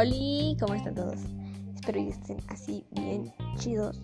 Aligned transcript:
Hola, 0.00 0.56
¿cómo 0.58 0.72
están 0.72 0.94
todos? 0.94 1.18
Espero 1.74 2.00
que 2.00 2.08
estén 2.08 2.38
así 2.48 2.86
bien 2.92 3.34
chidos. 3.58 4.00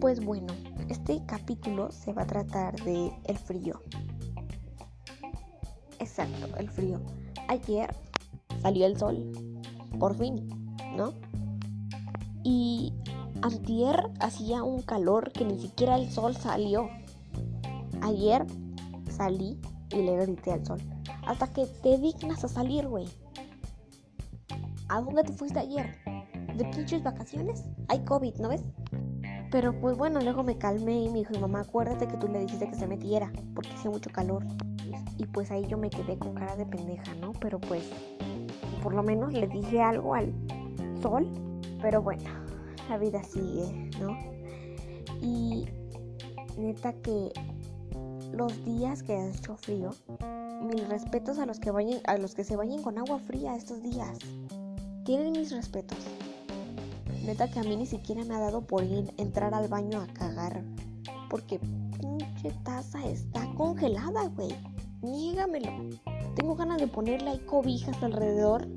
Pues 0.00 0.18
bueno, 0.24 0.52
este 0.88 1.22
capítulo 1.26 1.92
se 1.92 2.12
va 2.12 2.22
a 2.22 2.26
tratar 2.26 2.74
de 2.82 3.12
el 3.26 3.38
frío. 3.38 3.80
Exacto, 6.00 6.56
el 6.56 6.68
frío. 6.68 7.00
Ayer 7.46 7.94
salió 8.60 8.86
el 8.86 8.98
sol, 8.98 9.30
por 10.00 10.16
fin, 10.16 10.48
¿no? 10.96 11.14
Y 12.42 12.92
antier 13.42 14.10
hacía 14.18 14.64
un 14.64 14.82
calor 14.82 15.30
que 15.30 15.44
ni 15.44 15.60
siquiera 15.60 15.94
el 15.94 16.10
sol 16.10 16.34
salió. 16.34 16.90
Ayer 18.02 18.44
salí 19.08 19.56
y 19.90 20.02
le 20.02 20.16
grité 20.16 20.54
al 20.54 20.66
sol. 20.66 20.80
Hasta 21.24 21.46
que 21.52 21.66
te 21.66 21.96
dignas 21.98 22.42
a 22.42 22.48
salir, 22.48 22.88
güey. 22.88 23.06
¿A 24.90 25.00
dónde 25.00 25.22
te 25.22 25.32
fuiste 25.32 25.60
ayer? 25.60 25.94
¿De 26.56 26.64
pinches 26.64 27.00
vacaciones? 27.04 27.64
Hay 27.86 28.00
COVID, 28.00 28.34
¿no 28.40 28.48
ves? 28.48 28.64
Pero 29.52 29.72
pues 29.80 29.96
bueno, 29.96 30.20
luego 30.20 30.42
me 30.42 30.58
calmé 30.58 31.04
y 31.04 31.08
me 31.08 31.20
dijo, 31.20 31.38
mamá, 31.38 31.60
acuérdate 31.60 32.08
que 32.08 32.16
tú 32.16 32.26
le 32.26 32.40
dijiste 32.40 32.68
que 32.68 32.74
se 32.74 32.88
metiera, 32.88 33.30
porque 33.54 33.70
hace 33.70 33.88
mucho 33.88 34.10
calor. 34.10 34.44
Y 35.16 35.26
pues 35.26 35.52
ahí 35.52 35.64
yo 35.68 35.78
me 35.78 35.90
quedé 35.90 36.18
con 36.18 36.34
cara 36.34 36.56
de 36.56 36.66
pendeja, 36.66 37.14
¿no? 37.20 37.32
Pero 37.34 37.60
pues, 37.60 37.88
por 38.82 38.92
lo 38.92 39.04
menos 39.04 39.32
le 39.32 39.46
dije 39.46 39.80
algo 39.80 40.12
al 40.12 40.34
sol. 41.00 41.28
Pero 41.80 42.02
bueno, 42.02 42.28
la 42.88 42.98
vida 42.98 43.22
sigue, 43.22 43.90
¿no? 44.00 44.18
Y 45.22 45.66
neta 46.58 46.94
que 46.94 47.32
los 48.32 48.64
días 48.64 49.04
que 49.04 49.14
ha 49.14 49.28
hecho 49.28 49.54
frío, 49.54 49.90
mis 50.64 50.88
respetos 50.88 51.38
a 51.38 51.46
los 51.46 51.60
que 51.60 51.70
vayan, 51.70 52.00
a 52.08 52.18
los 52.18 52.34
que 52.34 52.42
se 52.42 52.56
bañen 52.56 52.82
con 52.82 52.98
agua 52.98 53.20
fría 53.20 53.54
estos 53.54 53.80
días. 53.84 54.18
Tienen 55.10 55.32
mis 55.32 55.50
respetos. 55.50 55.98
Neta 57.26 57.50
que 57.50 57.58
a 57.58 57.64
mí 57.64 57.74
ni 57.74 57.84
siquiera 57.84 58.24
me 58.24 58.36
ha 58.36 58.38
dado 58.38 58.60
por 58.64 58.84
ir 58.84 59.12
entrar 59.16 59.52
al 59.54 59.66
baño 59.66 60.00
a 60.00 60.06
cagar. 60.06 60.62
Porque 61.28 61.58
pinche 61.98 62.52
taza 62.62 63.04
está 63.04 63.44
congelada, 63.56 64.28
güey. 64.28 64.54
Niégamelo. 65.02 65.98
Tengo 66.36 66.54
ganas 66.54 66.80
de 66.80 66.86
ponerle 66.86 67.30
ahí 67.30 67.38
cobijas 67.40 68.00
alrededor. 68.04 68.68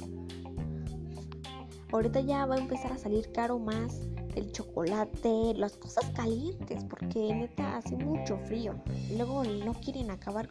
Ahorita 1.91 2.19
ya 2.21 2.47
va 2.47 2.55
a 2.55 2.61
empezar 2.61 2.91
a 2.91 2.97
salir 2.97 3.31
caro 3.31 3.59
más 3.59 3.99
el 4.35 4.51
chocolate, 4.51 5.53
las 5.55 5.77
cosas 5.77 6.09
calientes, 6.15 6.83
porque 6.85 7.31
neta 7.31 7.77
hace 7.77 7.95
mucho 7.95 8.39
frío. 8.39 8.73
Luego 9.15 9.43
no 9.43 9.75
quieren 9.75 10.09
acabar, 10.09 10.49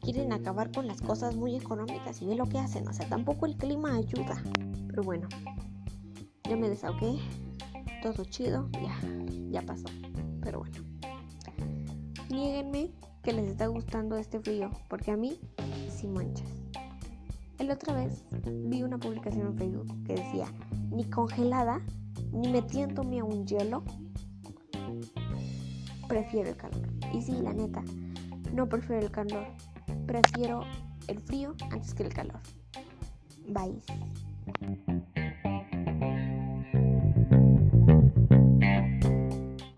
quieren 0.00 0.32
acabar 0.32 0.70
con 0.70 0.86
las 0.86 1.00
cosas 1.00 1.34
muy 1.34 1.56
económicas 1.56 2.22
y 2.22 2.26
ve 2.26 2.36
lo 2.36 2.48
que 2.48 2.60
hacen. 2.60 2.86
O 2.86 2.92
sea, 2.92 3.08
tampoco 3.08 3.46
el 3.46 3.56
clima 3.56 3.96
ayuda. 3.96 4.40
Pero 4.94 5.02
bueno, 5.02 5.28
ya 6.48 6.54
me 6.54 6.68
desahogué, 6.68 7.18
todo 8.00 8.24
chido, 8.26 8.68
ya, 8.74 8.96
ya 9.50 9.60
pasó. 9.62 9.86
Pero 10.40 10.60
bueno, 10.60 10.76
nieguenme 12.30 12.92
que 13.24 13.32
les 13.32 13.50
está 13.50 13.66
gustando 13.66 14.16
este 14.16 14.38
frío, 14.38 14.70
porque 14.88 15.10
a 15.10 15.16
mí 15.16 15.36
sí 15.90 16.06
manchas. 16.06 16.48
El 17.58 17.72
otra 17.72 17.92
vez 17.92 18.24
vi 18.46 18.84
una 18.84 18.96
publicación 18.96 19.48
en 19.48 19.58
Facebook 19.58 20.04
que 20.04 20.14
decía, 20.14 20.46
ni 20.92 21.02
congelada 21.10 21.80
ni 22.30 22.46
metiéndome 22.52 23.18
a 23.18 23.24
un 23.24 23.44
hielo, 23.48 23.82
prefiero 26.06 26.50
el 26.50 26.56
calor. 26.56 26.88
Y 27.12 27.20
sí, 27.20 27.32
la 27.42 27.52
neta, 27.52 27.82
no 28.52 28.68
prefiero 28.68 29.02
el 29.02 29.10
calor, 29.10 29.48
prefiero 30.06 30.60
el 31.08 31.18
frío 31.18 31.56
antes 31.72 31.94
que 31.94 32.04
el 32.04 32.14
calor. 32.14 32.38
Bye. 33.48 33.82
Thank 34.46 34.78
you. 34.88 35.13